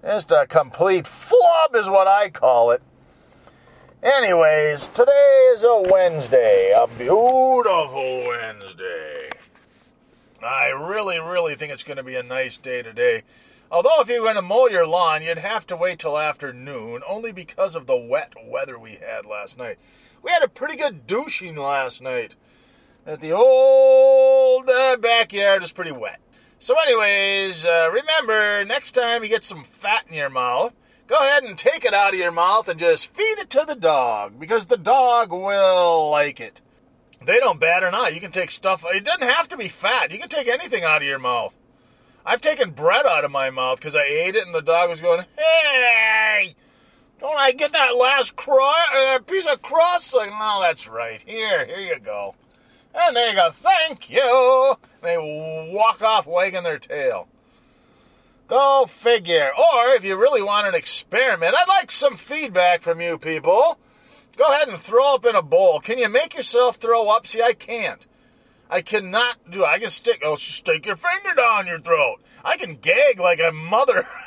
Just 0.03 0.31
a 0.31 0.47
complete 0.47 1.07
flub 1.07 1.75
is 1.75 1.89
what 1.89 2.07
I 2.07 2.31
call 2.31 2.71
it. 2.71 2.83
Anyways, 4.03 4.87
today 4.89 5.53
is 5.55 5.63
a 5.63 5.85
Wednesday, 5.91 6.73
a 6.75 6.87
beautiful 6.87 8.25
Wednesday. 8.27 9.31
I 10.43 10.69
really, 10.69 11.19
really 11.19 11.55
think 11.55 11.71
it's 11.71 11.83
going 11.83 11.99
to 11.99 12.03
be 12.03 12.17
a 12.17 12.23
nice 12.23 12.57
day 12.57 12.83
today. 12.83 13.25
Although, 13.71 14.01
if 14.01 14.09
you're 14.09 14.23
going 14.23 14.37
to 14.37 14.43
mow 14.43 14.69
your 14.69 14.87
lawn, 14.87 15.23
you'd 15.23 15.39
have 15.39 15.67
to 15.67 15.77
wait 15.77 15.99
till 15.99 16.19
afternoon, 16.19 17.03
only 17.07 17.31
because 17.31 17.77
of 17.77 17.87
the 17.87 17.97
wet 17.97 18.33
weather 18.47 18.79
we 18.79 18.93
had 18.93 19.27
last 19.27 19.59
night. 19.59 19.79
We 20.23 20.31
had 20.31 20.43
a 20.43 20.49
pretty 20.49 20.77
good 20.77 21.07
douching 21.07 21.57
last 21.57 22.01
night. 22.01 22.35
At 23.07 23.21
the 23.21 23.33
old 23.33 24.69
uh, 24.69 24.97
backyard 24.99 25.63
is 25.63 25.73
pretty 25.73 25.93
wet. 25.93 26.21
So, 26.59 26.75
anyways, 26.79 27.65
uh, 27.65 27.91
remember 27.93 28.65
next 28.67 28.93
time 28.93 29.23
you 29.23 29.31
get 29.31 29.45
some 29.45 29.65
fat 29.65 30.05
in 30.09 30.15
your 30.15 30.29
mouth, 30.29 30.75
go 31.07 31.17
ahead 31.17 31.43
and 31.43 31.57
take 31.57 31.87
it 31.87 31.95
out 31.95 32.13
of 32.13 32.21
your 32.21 32.31
mouth 32.31 32.69
and 32.69 32.79
just 32.79 33.07
feed 33.07 33.39
it 33.39 33.49
to 33.51 33.65
the 33.67 33.75
dog 33.75 34.39
because 34.39 34.67
the 34.67 34.77
dog 34.77 35.33
will 35.33 36.11
like 36.11 36.39
it. 36.39 36.61
They 37.25 37.39
don't 37.39 37.59
bat 37.59 37.83
an 37.83 37.95
eye. 37.95 38.11
You 38.11 38.21
can 38.21 38.33
take 38.33 38.51
stuff, 38.51 38.85
it 38.87 39.05
doesn't 39.05 39.23
have 39.23 39.49
to 39.49 39.57
be 39.57 39.69
fat. 39.69 40.13
You 40.13 40.19
can 40.19 40.29
take 40.29 40.49
anything 40.49 40.85
out 40.85 41.03
of 41.03 41.09
your 41.09 41.19
mouth. 41.19 41.57
I've 42.25 42.43
taken 42.43 42.73
bread 42.73 43.07
out 43.07 43.25
of 43.25 43.31
my 43.31 43.49
mouth 43.49 43.79
because 43.79 43.97
I 43.97 44.05
ate 44.05 44.37
it 44.37 44.45
and 44.45 44.55
the 44.55 44.61
dog 44.61 44.91
was 44.91 45.01
going, 45.01 45.25
hey! 45.39 46.55
Don't 47.21 47.37
I 47.37 47.53
get 47.53 47.73
that 47.73 47.97
last 47.97 48.35
cry, 48.35 49.15
uh, 49.15 49.19
piece 49.21 49.47
of? 49.47 49.61
Like, 50.15 50.31
no, 50.31 50.59
that's 50.63 50.89
right. 50.89 51.23
Here, 51.25 51.67
here 51.67 51.81
you 51.81 51.99
go. 51.99 52.35
And 52.95 53.15
they 53.15 53.35
go. 53.35 53.51
Thank 53.53 54.11
you. 54.11 54.75
They 55.03 55.17
walk 55.73 56.03
off 56.03 56.27
wagging 56.27 56.63
their 56.63 56.79
tail. 56.79 57.29
Go 58.49 58.87
figure. 58.89 59.51
Or 59.57 59.91
if 59.95 60.05
you 60.05 60.19
really 60.19 60.43
want 60.43 60.67
an 60.67 60.75
experiment, 60.75 61.55
I'd 61.57 61.69
like 61.69 61.93
some 61.93 62.15
feedback 62.15 62.83
from 62.83 63.01
you 63.01 63.19
people. 63.19 63.79
Go 64.37 64.45
ahead 64.53 64.69
and 64.69 64.79
throw 64.79 65.15
up 65.15 65.27
in 65.27 65.37
a 65.37 65.43
bowl. 65.43 65.81
Can 65.81 65.99
you 65.99 66.09
make 66.09 66.35
yourself 66.35 66.77
throw 66.77 67.09
up? 67.09 67.27
See, 67.27 67.43
I 67.43 67.53
can't. 67.53 68.07
I 68.71 68.83
cannot 68.83 69.51
do. 69.51 69.65
I 69.65 69.79
can 69.79 69.91
stick. 69.91 70.23
Oh, 70.25 70.37
stick 70.37 70.87
your 70.87 70.97
finger 70.97 71.35
down 71.37 71.67
your 71.67 71.81
throat. 71.81 72.17
I 72.45 72.57
can 72.57 72.77
gag 72.77 73.21
like 73.21 73.41
a 73.41 73.53
mother. 73.53 74.07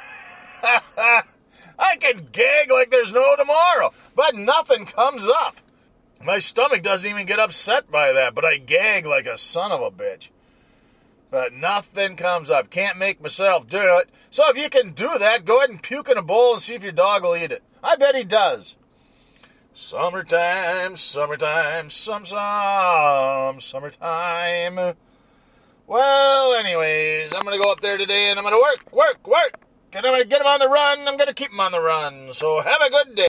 I 1.94 1.96
can 1.96 2.28
gag 2.32 2.72
like 2.72 2.90
there's 2.90 3.12
no 3.12 3.36
tomorrow, 3.38 3.92
but 4.16 4.34
nothing 4.34 4.88
comes 4.88 5.28
up. 5.28 5.58
My 6.24 6.40
stomach 6.40 6.82
doesn't 6.82 7.08
even 7.08 7.28
get 7.28 7.38
upset 7.38 7.92
by 7.92 8.12
that, 8.14 8.34
but 8.34 8.44
I 8.44 8.58
gag 8.58 9.06
like 9.06 9.28
a 9.28 9.38
son 9.38 9.72
of 9.72 9.80
a 9.80 9.92
bitch. 9.92 10.30
But 11.30 11.54
nothing 11.54 12.16
comes 12.16 12.50
up. 12.50 12.72
Can't 12.72 12.98
make 12.98 13.22
myself 13.22 13.68
do 13.68 13.98
it. 13.98 14.10
So 14.32 14.44
if 14.50 14.58
you 14.58 14.72
can 14.72 14.94
do 14.94 15.20
that, 15.20 15.46
go 15.46 15.60
ahead 15.60 15.70
and 15.70 15.84
puke 15.84 16.10
in 16.10 16.18
a 16.18 16.24
bowl 16.24 16.54
and 16.54 16.62
see 16.64 16.74
if 16.74 16.82
your 16.82 16.92
dog 16.92 17.22
will 17.22 17.36
eat 17.36 17.52
it. 17.52 17.62
I 17.84 17.96
bet 17.96 18.16
he 18.16 18.24
does. 18.24 18.76
Summertime, 19.76 20.98
summertime, 20.98 21.92
some 21.92 22.26
some 22.26 23.62
summertime. 23.62 24.96
Well, 25.86 26.54
anyways, 26.56 27.34
I'm 27.34 27.44
gonna 27.44 27.60
go 27.60 27.72
up 27.72 27.82
there 27.82 28.00
today 28.00 28.32
and 28.32 28.40
I'm 28.40 28.44
gonna 28.44 28.58
work, 28.58 28.92
work, 28.92 29.28
work. 29.28 29.60
And 29.96 30.06
I'm 30.06 30.12
gonna 30.14 30.26
get 30.26 30.42
him 30.42 30.48
on 30.48 30.60
the 30.60 30.68
run. 30.68 31.08
I'm 31.08 31.18
gonna 31.18 31.34
keep 31.34 31.52
him 31.52 31.60
on 31.60 31.72
the 31.72 31.80
run. 31.80 32.34
So 32.34 32.62
have 32.62 32.82
a 32.82 32.90
good 32.90 33.16
day. 33.16 33.22